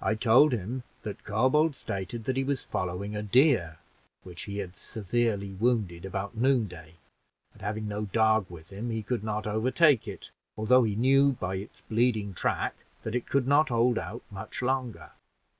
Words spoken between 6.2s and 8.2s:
noonday, and having no